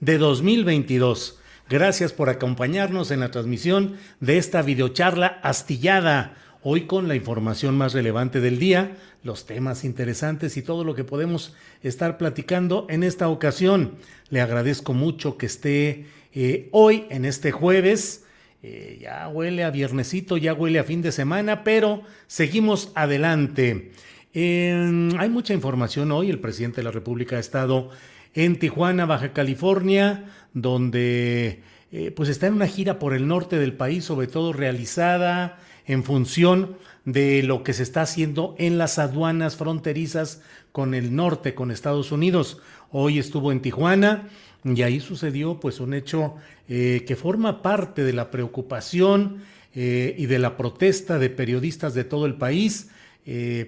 [0.00, 1.38] de 2022.
[1.68, 6.36] Gracias por acompañarnos en la transmisión de esta videocharla astillada.
[6.62, 11.04] Hoy con la información más relevante del día, los temas interesantes y todo lo que
[11.04, 13.96] podemos estar platicando en esta ocasión.
[14.30, 18.24] Le agradezco mucho que esté eh, hoy en este jueves.
[18.62, 23.92] Eh, ya huele a viernesito, ya huele a fin de semana, pero seguimos adelante.
[24.34, 26.30] hay mucha información hoy.
[26.30, 27.90] El presidente de la República ha estado
[28.36, 33.72] en Tijuana, Baja California, donde eh, pues está en una gira por el norte del
[33.72, 39.56] país, sobre todo realizada en función de lo que se está haciendo en las aduanas
[39.56, 42.60] fronterizas con el norte, con Estados Unidos.
[42.90, 44.28] Hoy estuvo en Tijuana
[44.64, 46.34] y ahí sucedió pues un hecho
[46.68, 49.38] eh, que forma parte de la preocupación
[49.74, 52.90] eh, y de la protesta de periodistas de todo el país,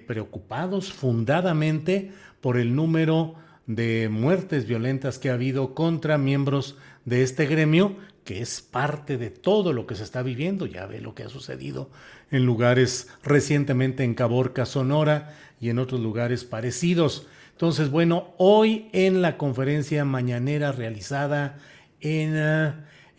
[0.07, 3.35] preocupados fundadamente por el número
[3.69, 6.75] de muertes violentas que ha habido contra miembros
[7.05, 10.65] de este gremio, que es parte de todo lo que se está viviendo.
[10.65, 11.91] Ya ve lo que ha sucedido
[12.31, 17.27] en lugares recientemente en Caborca, Sonora y en otros lugares parecidos.
[17.51, 21.59] Entonces, bueno, hoy en la conferencia mañanera realizada
[22.01, 22.33] en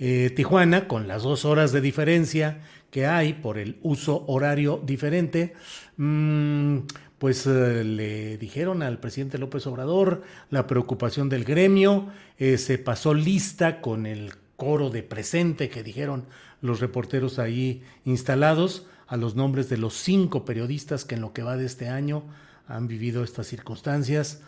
[0.00, 2.59] eh, Tijuana, con las dos horas de diferencia
[2.91, 5.55] que hay por el uso horario diferente,
[5.97, 6.78] mmm,
[7.20, 12.08] pues eh, le dijeron al presidente López Obrador la preocupación del gremio,
[12.38, 16.25] eh, se pasó lista con el coro de presente que dijeron
[16.62, 21.42] los reporteros ahí instalados a los nombres de los cinco periodistas que en lo que
[21.42, 22.22] va de este año
[22.66, 24.41] han vivido estas circunstancias.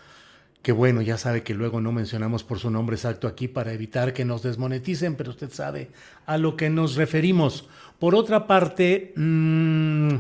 [0.63, 4.15] Que bueno, ya sabe que luego no mencionamos por su nombre exacto aquí para evitar
[4.15, 5.91] que nos desmoneticen, pero usted sabe
[6.25, 7.69] a lo que nos referimos.
[7.99, 10.17] Por otra parte, mmm,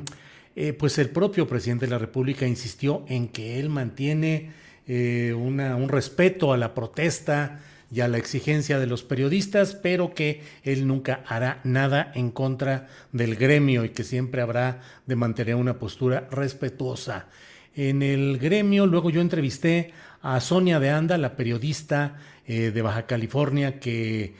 [0.54, 4.50] eh, pues el propio presidente de la República insistió en que él mantiene
[4.86, 10.42] eh, un respeto a la protesta y a la exigencia de los periodistas, pero que
[10.62, 15.78] él nunca hará nada en contra del gremio y que siempre habrá de mantener una
[15.78, 17.28] postura respetuosa.
[17.74, 23.06] En el gremio, luego yo entrevisté a Sonia de Anda, la periodista eh, de Baja
[23.06, 24.34] California, que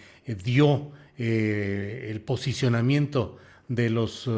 [0.44, 4.28] dio el posicionamiento de los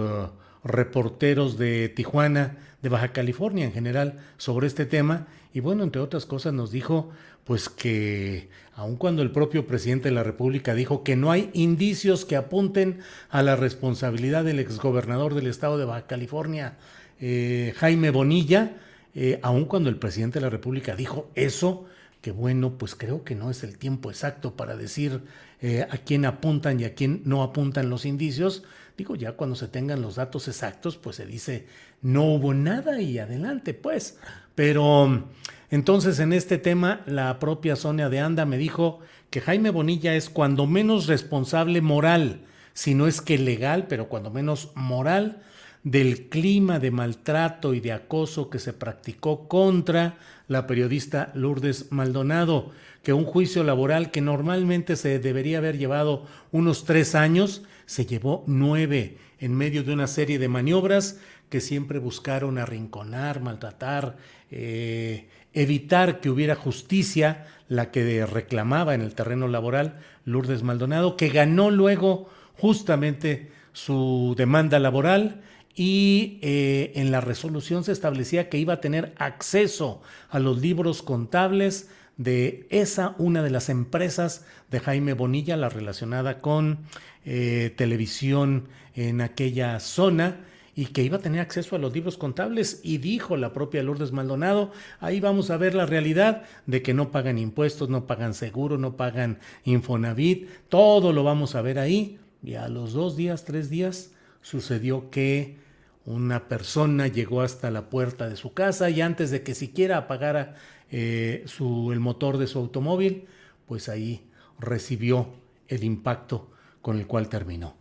[0.65, 5.27] reporteros de Tijuana, de Baja California en general, sobre este tema.
[5.53, 7.11] Y bueno, entre otras cosas nos dijo
[7.45, 12.25] pues que aun cuando el propio presidente de la República dijo que no hay indicios
[12.25, 16.79] que apunten a la responsabilidad del exgobernador del estado de Baja California,
[17.21, 18.77] eh, Jaime Bonilla,
[19.15, 21.85] eh, aun cuando el presidente de la República dijo eso,
[22.25, 25.21] que bueno, pues creo que no es el tiempo exacto para decir
[25.61, 28.63] eh, a quién apuntan y a quién no apuntan los indicios,
[28.97, 31.67] Digo, ya cuando se tengan los datos exactos, pues se dice,
[32.01, 34.19] no hubo nada y adelante, pues.
[34.55, 35.25] Pero
[35.69, 39.01] entonces en este tema, la propia Sonia de Anda me dijo
[39.31, 42.43] que Jaime Bonilla es cuando menos responsable moral,
[42.73, 45.43] si no es que legal, pero cuando menos moral,
[45.83, 50.19] del clima de maltrato y de acoso que se practicó contra
[50.49, 56.85] la periodista Lourdes Maldonado, que un juicio laboral que normalmente se debería haber llevado unos
[56.85, 61.19] tres años, se llevó nueve en medio de una serie de maniobras
[61.49, 64.17] que siempre buscaron arrinconar, maltratar,
[64.51, 71.29] eh, evitar que hubiera justicia, la que reclamaba en el terreno laboral Lourdes Maldonado, que
[71.29, 75.43] ganó luego justamente su demanda laboral
[75.75, 81.03] y eh, en la resolución se establecía que iba a tener acceso a los libros
[81.03, 86.79] contables de esa, una de las empresas de Jaime Bonilla, la relacionada con
[87.25, 90.45] eh, televisión en aquella zona
[90.77, 94.13] y que iba a tener acceso a los libros contables y dijo la propia Lourdes
[94.13, 98.79] Maldonado, ahí vamos a ver la realidad de que no pagan impuestos, no pagan seguro,
[98.79, 102.19] no pagan Infonavit, todo lo vamos a ver ahí.
[102.43, 104.11] Y a los dos días, tres días,
[104.43, 105.64] sucedió que
[106.07, 110.57] una persona llegó hasta la puerta de su casa y antes de que siquiera apagara
[110.91, 113.27] eh, su, el motor de su automóvil,
[113.67, 114.27] pues ahí
[114.59, 115.29] recibió
[115.69, 116.51] el impacto
[116.83, 117.77] con el cual terminó.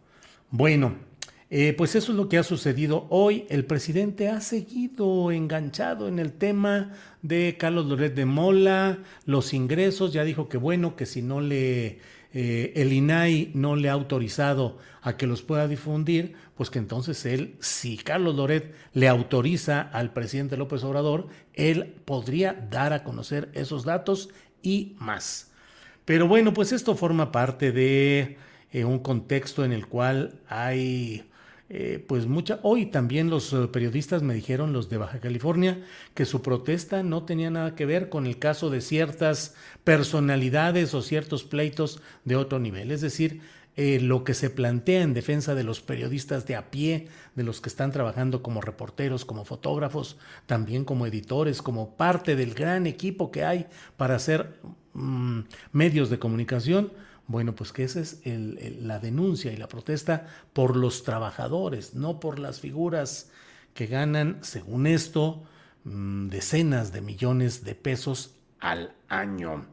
[0.49, 0.95] Bueno,
[1.49, 3.45] eh, pues eso es lo que ha sucedido hoy.
[3.49, 10.13] El presidente ha seguido enganchado en el tema de Carlos Loret de Mola, los ingresos,
[10.13, 11.99] ya dijo que bueno, que si no le,
[12.33, 17.25] eh, el INAI no le ha autorizado a que los pueda difundir, pues que entonces
[17.25, 23.49] él, si Carlos Loret le autoriza al presidente López Obrador, él podría dar a conocer
[23.53, 24.29] esos datos
[24.63, 25.51] y más.
[26.05, 28.37] Pero bueno, pues esto forma parte de
[28.71, 31.29] eh, un contexto en el cual hay
[31.69, 32.59] eh, pues mucha.
[32.61, 35.81] Hoy también los eh, periodistas me dijeron, los de Baja California,
[36.13, 41.01] que su protesta no tenía nada que ver con el caso de ciertas personalidades o
[41.01, 42.91] ciertos pleitos de otro nivel.
[42.91, 43.41] Es decir,
[43.75, 47.59] eh, lo que se plantea en defensa de los periodistas de a pie, de los
[47.59, 53.31] que están trabajando como reporteros, como fotógrafos, también como editores, como parte del gran equipo
[53.31, 53.65] que hay
[53.97, 54.59] para hacer
[54.93, 55.39] mm,
[55.71, 56.91] medios de comunicación
[57.27, 62.39] bueno, pues que esa es la denuncia y la protesta por los trabajadores, no por
[62.39, 63.31] las figuras
[63.73, 65.43] que ganan, según esto,
[65.85, 69.65] mm, decenas de millones de pesos al año.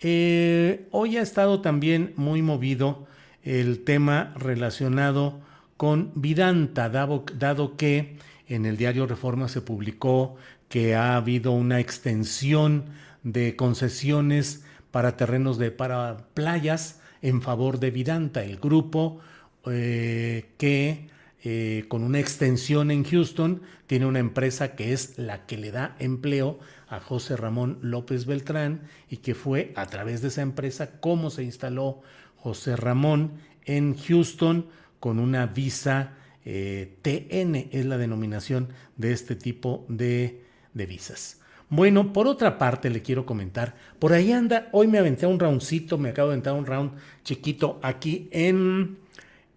[0.00, 3.06] Eh, hoy ha estado también muy movido
[3.42, 5.40] el tema relacionado
[5.76, 8.18] con Vidanta, dado, dado que
[8.48, 10.36] en el diario Reforma se publicó
[10.68, 12.84] que ha habido una extensión
[13.22, 19.18] de concesiones para terrenos de para playas en favor de Vidanta, el grupo
[19.66, 21.08] eh, que
[21.44, 25.96] eh, con una extensión en Houston tiene una empresa que es la que le da
[25.98, 31.30] empleo a José Ramón López Beltrán y que fue a través de esa empresa cómo
[31.30, 32.02] se instaló
[32.36, 33.32] José Ramón
[33.64, 34.66] en Houston
[35.00, 36.14] con una visa
[36.44, 41.41] eh, TN, es la denominación de este tipo de, de visas.
[41.74, 45.96] Bueno, por otra parte le quiero comentar, por ahí anda, hoy me aventé un roundcito,
[45.96, 46.92] me acabo de aventar un round
[47.24, 48.98] chiquito aquí en,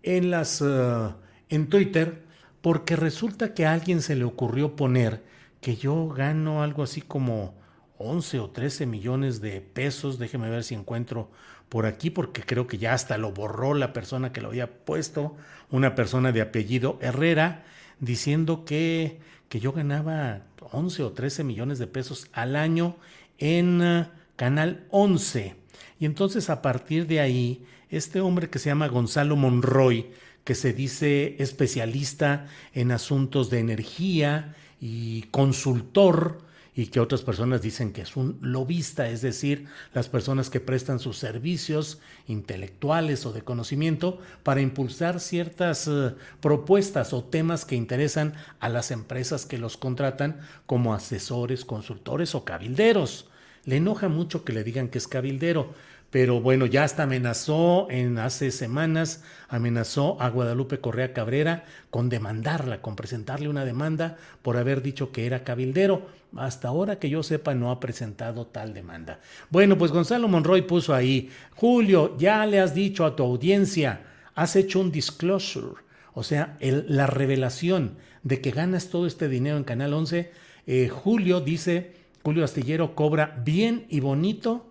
[0.02, 1.12] en las, uh,
[1.50, 2.24] en Twitter,
[2.62, 5.24] porque resulta que a alguien se le ocurrió poner
[5.60, 7.54] que yo gano algo así como
[7.98, 11.30] 11 o 13 millones de pesos, déjeme ver si encuentro
[11.68, 15.36] por aquí, porque creo que ya hasta lo borró la persona que lo había puesto,
[15.70, 17.66] una persona de apellido Herrera,
[18.00, 19.20] diciendo que
[19.50, 20.42] que yo ganaba
[20.76, 22.98] 11 o 13 millones de pesos al año
[23.38, 24.06] en uh,
[24.36, 25.56] Canal 11.
[26.00, 30.12] Y entonces a partir de ahí, este hombre que se llama Gonzalo Monroy,
[30.44, 36.45] que se dice especialista en asuntos de energía y consultor,
[36.76, 41.00] y que otras personas dicen que es un lobista, es decir, las personas que prestan
[41.00, 48.34] sus servicios intelectuales o de conocimiento para impulsar ciertas eh, propuestas o temas que interesan
[48.60, 53.30] a las empresas que los contratan como asesores, consultores o cabilderos.
[53.64, 55.74] Le enoja mucho que le digan que es cabildero,
[56.16, 62.82] pero bueno, ya hasta amenazó en hace semanas, amenazó a Guadalupe Correa Cabrera con demandarla,
[62.82, 66.08] con presentarle una demanda por haber dicho que era cabildero.
[66.38, 69.20] Hasta ahora que yo sepa no ha presentado tal demanda.
[69.50, 74.06] Bueno, pues Gonzalo Monroy puso ahí, Julio, ya le has dicho a tu audiencia,
[74.36, 75.82] has hecho un disclosure,
[76.14, 80.32] o sea, la revelación de que ganas todo este dinero en Canal 11.
[80.66, 81.94] Eh, Julio dice,
[82.24, 84.68] Julio Astillero cobra bien y bonito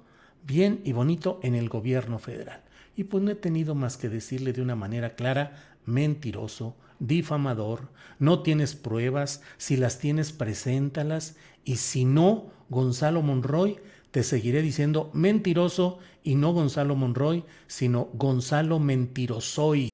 [0.47, 2.63] bien y bonito en el gobierno federal.
[2.97, 8.43] Y pues no he tenido más que decirle de una manera clara, mentiroso, difamador, no
[8.43, 13.79] tienes pruebas, si las tienes, preséntalas, y si no, Gonzalo Monroy,
[14.11, 19.94] te seguiré diciendo mentiroso y no Gonzalo Monroy, sino Gonzalo Mentirosoy.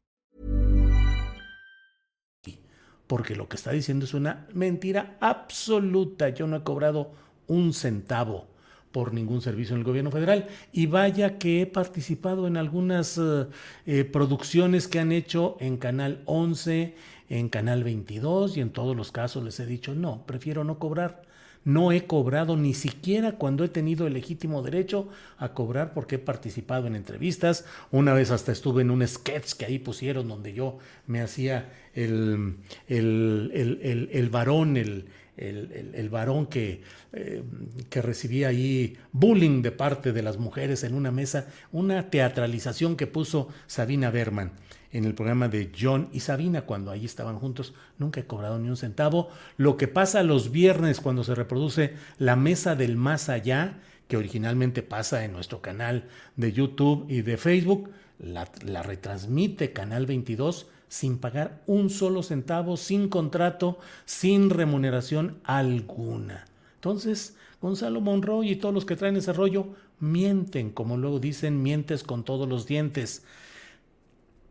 [3.11, 6.29] Porque lo que está diciendo es una mentira absoluta.
[6.29, 7.11] Yo no he cobrado
[7.47, 8.47] un centavo
[8.93, 10.47] por ningún servicio en el gobierno federal.
[10.71, 13.47] Y vaya que he participado en algunas eh,
[13.85, 16.95] eh, producciones que han hecho en Canal 11,
[17.27, 21.23] en Canal 22 y en todos los casos les he dicho, no, prefiero no cobrar.
[21.63, 26.19] No he cobrado ni siquiera cuando he tenido el legítimo derecho a cobrar porque he
[26.19, 27.65] participado en entrevistas.
[27.91, 32.55] Una vez hasta estuve en un sketch que ahí pusieron donde yo me hacía el,
[32.87, 35.05] el, el, el, varón, el,
[35.37, 36.81] el, el, varón que,
[37.13, 37.43] eh,
[37.89, 43.05] que recibía ahí bullying de parte de las mujeres en una mesa, una teatralización que
[43.05, 44.51] puso Sabina Berman
[44.91, 47.73] en el programa de John y Sabina cuando ahí estaban juntos.
[47.97, 49.29] Nunca he cobrado ni un centavo.
[49.57, 54.83] Lo que pasa los viernes cuando se reproduce La Mesa del Más Allá, que originalmente
[54.83, 61.19] pasa en nuestro canal de YouTube y de Facebook, la, la retransmite Canal 22 sin
[61.19, 66.45] pagar un solo centavo, sin contrato, sin remuneración alguna.
[66.75, 69.67] Entonces, Gonzalo Monroy y todos los que traen ese rollo
[70.01, 73.23] mienten, como luego dicen, mientes con todos los dientes.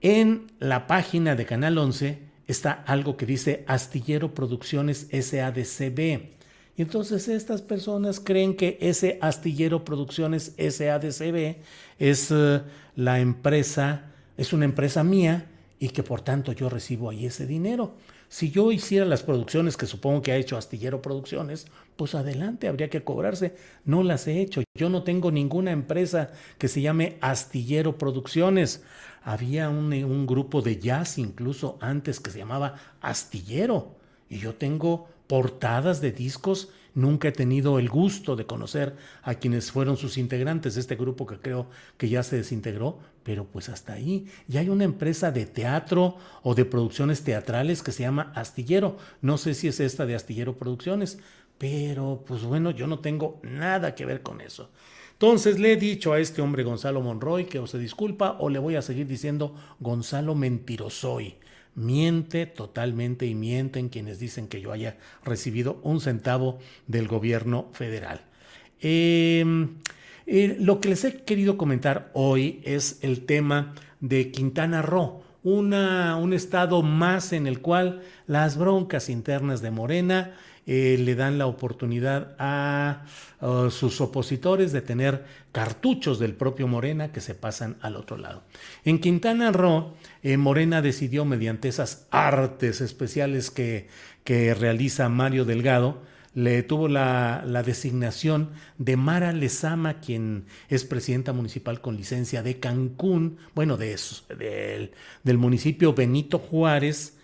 [0.03, 6.31] En la página de Canal 11 está algo que dice Astillero Producciones SADCB.
[6.77, 11.57] Y entonces estas personas creen que ese Astillero Producciones SADCB
[11.99, 12.63] es uh,
[12.97, 14.05] la empresa,
[14.39, 15.50] es una empresa mía
[15.83, 17.95] y que por tanto yo recibo ahí ese dinero.
[18.29, 22.91] Si yo hiciera las producciones que supongo que ha hecho Astillero Producciones, pues adelante, habría
[22.91, 23.57] que cobrarse.
[23.87, 24.63] No las he hecho.
[24.79, 28.85] Yo no tengo ninguna empresa que se llame Astillero Producciones.
[29.25, 33.97] Había un, un grupo de jazz incluso antes que se llamaba Astillero.
[34.29, 39.71] Y yo tengo portadas de discos Nunca he tenido el gusto de conocer a quienes
[39.71, 41.67] fueron sus integrantes este grupo que creo
[41.97, 44.27] que ya se desintegró, pero pues hasta ahí.
[44.49, 48.97] Ya hay una empresa de teatro o de producciones teatrales que se llama Astillero.
[49.23, 51.19] No sé si es esta de Astillero Producciones,
[51.59, 54.71] pero pues bueno, yo no tengo nada que ver con eso.
[55.13, 58.59] Entonces le he dicho a este hombre Gonzalo Monroy que o se disculpa o le
[58.59, 61.37] voy a seguir diciendo Gonzalo Mentirosoy
[61.75, 68.21] miente totalmente y mienten quienes dicen que yo haya recibido un centavo del gobierno federal.
[68.81, 69.77] Em,
[70.27, 76.17] eh, lo que les he querido comentar hoy es el tema de Quintana Roo, una,
[76.17, 80.35] un estado más en el cual las broncas internas de Morena
[80.67, 83.05] eh, le dan la oportunidad a,
[83.71, 88.43] sus opositores de tener cartuchos del propio Morena que se pasan al otro lado.
[88.85, 93.89] En Quintana Roo, eh, Morena decidió mediante esas artes especiales que,
[94.25, 96.03] que realiza Mario Delgado,
[96.35, 102.61] le tuvo la, la, designación de Mara Lezama, quien es presidenta municipal con licencia de
[102.61, 104.93] Cancún, bueno, de eso, del,
[105.25, 107.17] del municipio Benito Juárez,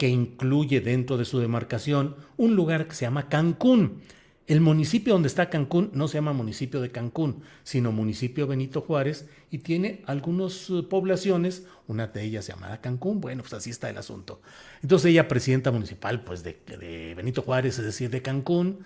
[0.00, 4.00] que incluye dentro de su demarcación un lugar que se llama Cancún.
[4.46, 9.28] El municipio donde está Cancún no se llama municipio de Cancún, sino municipio Benito Juárez
[9.50, 13.98] y tiene algunas eh, poblaciones, una de ellas llamada Cancún, bueno, pues así está el
[13.98, 14.40] asunto.
[14.82, 18.78] Entonces ella presidenta municipal pues de, de Benito Juárez, es decir, de Cancún,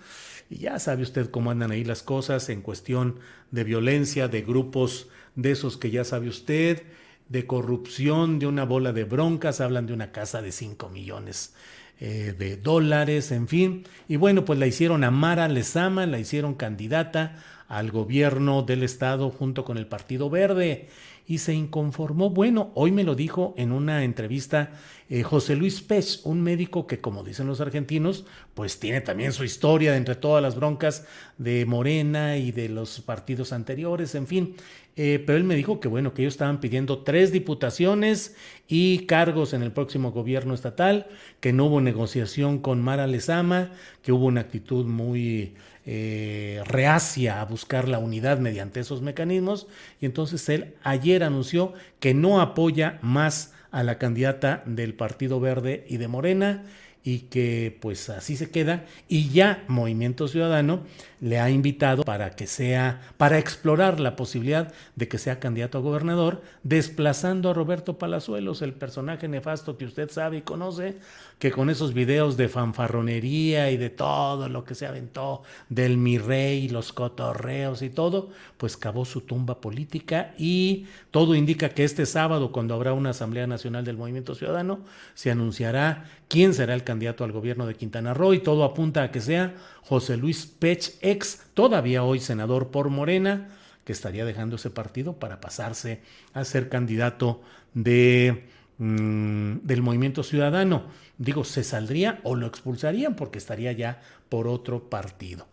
[0.49, 3.19] y ya sabe usted cómo andan ahí las cosas en cuestión
[3.51, 6.83] de violencia, de grupos de esos que ya sabe usted,
[7.29, 11.53] de corrupción, de una bola de broncas, hablan de una casa de 5 millones
[11.99, 13.85] eh, de dólares, en fin.
[14.07, 19.31] Y bueno, pues la hicieron a Mara Lezama, la hicieron candidata al gobierno del estado
[19.31, 20.89] junto con el Partido Verde
[21.27, 22.29] y se inconformó.
[22.29, 24.71] Bueno, hoy me lo dijo en una entrevista
[25.09, 29.43] eh, José Luis Pech, un médico que, como dicen los argentinos, pues tiene también su
[29.43, 31.05] historia entre todas las broncas
[31.37, 34.55] de Morena y de los partidos anteriores, en fin.
[34.97, 38.35] Eh, pero él me dijo que bueno, que ellos estaban pidiendo tres diputaciones
[38.67, 41.07] y cargos en el próximo gobierno estatal,
[41.41, 43.71] que no hubo negociación con Mara Lezama,
[44.01, 49.67] que hubo una actitud muy eh, reacia a buscar la unidad mediante esos mecanismos,
[49.99, 55.85] y entonces él ayer anunció que no apoya más a la candidata del Partido Verde
[55.89, 56.63] y de Morena
[57.05, 58.83] y que pues así se queda.
[59.07, 60.81] Y ya Movimiento Ciudadano
[61.21, 65.81] le ha invitado para que sea para explorar la posibilidad de que sea candidato a
[65.81, 70.97] gobernador desplazando a Roberto Palazuelos el personaje nefasto que usted sabe y conoce
[71.39, 76.17] que con esos videos de fanfarronería y de todo lo que se aventó del mi
[76.17, 82.05] rey los cotorreos y todo pues cavó su tumba política y todo indica que este
[82.05, 84.79] sábado cuando habrá una asamblea nacional del Movimiento Ciudadano
[85.13, 89.11] se anunciará quién será el candidato al gobierno de Quintana Roo y todo apunta a
[89.11, 93.49] que sea José Luis Pech, ex, todavía hoy senador por Morena,
[93.83, 96.01] que estaría dejando ese partido para pasarse
[96.33, 97.41] a ser candidato
[97.73, 98.45] de,
[98.77, 100.83] mm, del movimiento ciudadano.
[101.17, 105.47] Digo, se saldría o lo expulsarían porque estaría ya por otro partido.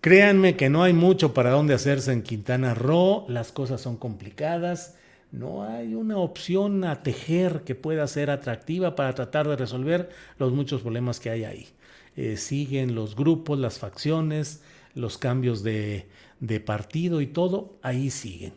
[0.00, 4.96] Créanme que no hay mucho para dónde hacerse en Quintana Roo, las cosas son complicadas
[5.32, 10.52] no hay una opción a tejer que pueda ser atractiva para tratar de resolver los
[10.52, 11.68] muchos problemas que hay ahí.
[12.16, 14.62] Eh, siguen los grupos, las facciones,
[14.94, 16.06] los cambios de,
[16.64, 18.54] partido y todo, ahí siguen.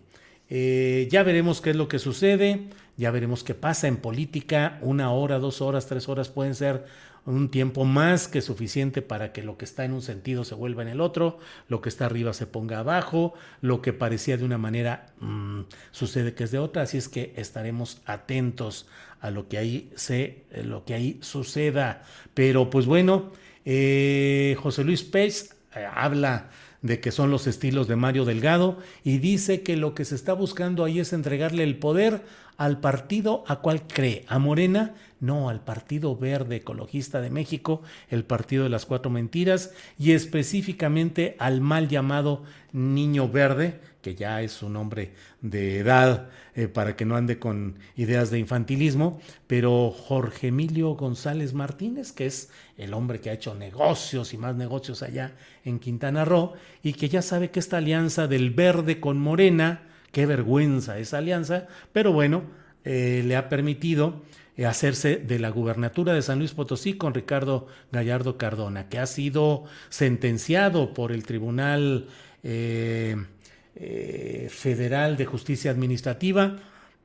[0.49, 5.11] Eh, ya veremos qué es lo que sucede, ya veremos qué pasa en política, una
[5.11, 6.85] hora, dos horas, tres horas pueden ser
[7.25, 10.81] un tiempo más que suficiente para que lo que está en un sentido se vuelva
[10.81, 14.57] en el otro, lo que está arriba se ponga abajo, lo que parecía de una
[14.57, 18.87] manera mm, sucede que es de otra, así es que estaremos atentos
[19.21, 22.03] a lo que ahí se, eh, lo que ahí suceda.
[22.33, 23.31] Pero pues bueno,
[23.63, 26.49] eh, José Luis Pérez eh, habla
[26.81, 30.33] de que son los estilos de Mario Delgado y dice que lo que se está
[30.33, 32.21] buscando ahí es entregarle el poder
[32.57, 38.25] al partido a cual cree, a Morena, no, al Partido Verde Ecologista de México, el
[38.25, 44.61] Partido de las Cuatro Mentiras y específicamente al mal llamado Niño Verde, que ya es
[44.61, 50.47] un hombre de edad eh, para que no ande con ideas de infantilismo, pero Jorge
[50.47, 55.35] Emilio González Martínez, que es el hombre que ha hecho negocios y más negocios allá
[55.63, 59.83] en Quintana Roo y que ya sabe que esta alianza del verde con Morena,
[60.13, 62.43] Qué vergüenza esa alianza, pero bueno,
[62.85, 64.21] eh, le ha permitido
[64.55, 69.07] eh, hacerse de la gubernatura de San Luis Potosí con Ricardo Gallardo Cardona, que ha
[69.07, 72.09] sido sentenciado por el Tribunal
[72.43, 73.17] eh,
[74.51, 76.57] Federal de Justicia Administrativa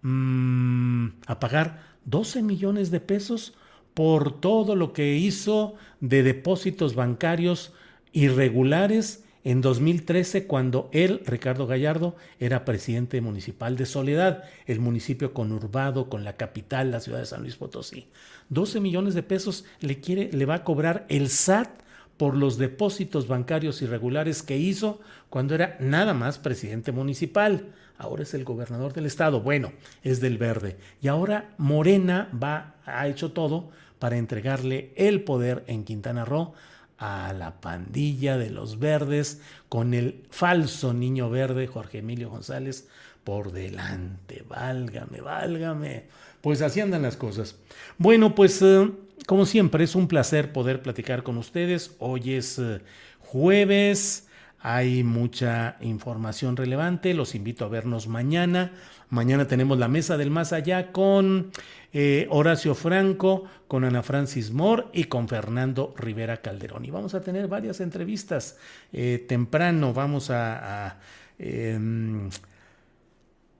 [0.02, 3.54] mm, a pagar 12 millones de pesos
[3.94, 7.72] por todo lo que hizo de depósitos bancarios
[8.12, 16.10] irregulares en 2013 cuando él, Ricardo Gallardo, era presidente municipal de Soledad, el municipio conurbado
[16.10, 18.08] con la capital, la ciudad de San Luis Potosí.
[18.50, 21.70] 12 millones de pesos le, quiere, le va a cobrar el SAT
[22.18, 27.72] por los depósitos bancarios irregulares que hizo cuando era nada más presidente municipal.
[27.96, 29.40] Ahora es el gobernador del estado.
[29.40, 30.76] Bueno, es del verde.
[31.00, 36.52] Y ahora Morena va, ha hecho todo para entregarle el poder en Quintana Roo
[36.98, 42.88] a la pandilla de los verdes con el falso niño verde Jorge Emilio González
[43.24, 44.44] por delante.
[44.48, 46.04] Válgame, válgame.
[46.40, 47.56] Pues así andan las cosas.
[47.98, 48.90] Bueno, pues eh,
[49.26, 51.94] como siempre es un placer poder platicar con ustedes.
[51.98, 52.80] Hoy es eh,
[53.20, 54.27] jueves.
[54.60, 57.14] Hay mucha información relevante.
[57.14, 58.72] Los invito a vernos mañana.
[59.08, 61.50] Mañana tenemos la mesa del más allá con
[61.92, 66.84] eh, Horacio Franco, con Ana Francis Moore y con Fernando Rivera Calderón.
[66.84, 68.58] Y vamos a tener varias entrevistas
[68.92, 69.92] eh, temprano.
[69.92, 70.98] Vamos a...
[71.38, 72.28] Em,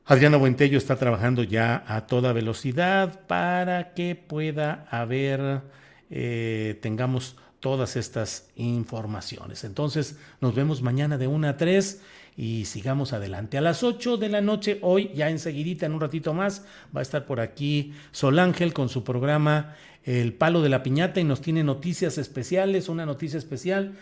[0.05, 5.61] Adriana Buentello está trabajando ya a toda velocidad para que pueda haber,
[6.09, 9.65] eh, tengamos todas estas informaciones.
[9.65, 12.01] Entonces, nos vemos mañana de 1 a 3
[12.37, 13.59] y sigamos adelante.
[13.59, 17.03] A las 8 de la noche, hoy, ya enseguidita, en un ratito más, va a
[17.03, 21.41] estar por aquí Sol Ángel con su programa El Palo de la Piñata y nos
[21.41, 23.95] tiene noticias especiales, una noticia especial.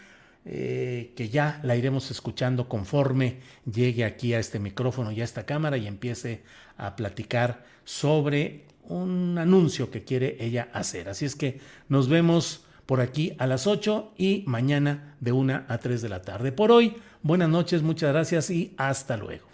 [0.48, 5.44] Eh, que ya la iremos escuchando conforme llegue aquí a este micrófono y a esta
[5.44, 6.44] cámara y empiece
[6.76, 11.08] a platicar sobre un anuncio que quiere ella hacer.
[11.08, 15.78] Así es que nos vemos por aquí a las 8 y mañana de 1 a
[15.78, 16.52] 3 de la tarde.
[16.52, 19.44] Por hoy, buenas noches, muchas gracias y hasta luego.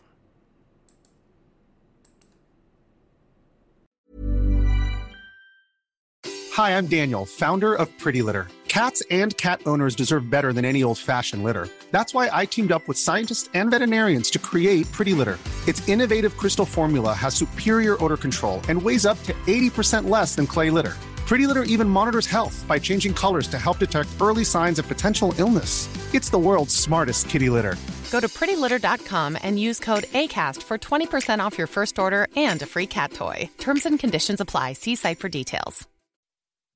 [6.54, 8.46] Hi, I'm Daniel, founder of Pretty Litter.
[8.68, 11.68] Cats and cat owners deserve better than any old-fashioned litter.
[11.90, 15.38] That's why I teamed up with scientists and veterinarians to create Pretty Litter.
[15.66, 20.46] Its innovative crystal formula has superior odor control and weighs up to 80% less than
[20.46, 20.94] clay litter.
[21.26, 25.34] Pretty Litter even monitors health by changing colors to help detect early signs of potential
[25.38, 25.88] illness.
[26.14, 27.76] It's the world's smartest kitty litter.
[28.10, 32.66] Go to prettylitter.com and use code ACAST for 20% off your first order and a
[32.66, 33.48] free cat toy.
[33.58, 34.74] Terms and conditions apply.
[34.74, 35.88] See site for details.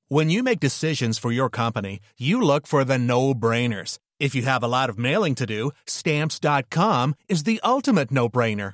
[0.09, 3.99] When you make decisions for your company, you look for the no brainers.
[4.21, 8.73] If you have a lot of mailing to do, stamps.com is the ultimate no brainer.